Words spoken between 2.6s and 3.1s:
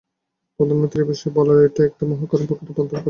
মাধ্যমে করা হবে।